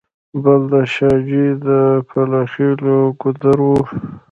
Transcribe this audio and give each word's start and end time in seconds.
بل 0.43 0.61
د 0.71 0.75
شاه 0.93 1.17
جوی 1.27 1.49
د 1.67 1.67
کلاخېلو 2.11 2.97
ګودر 3.21 3.57
و. 3.67 3.69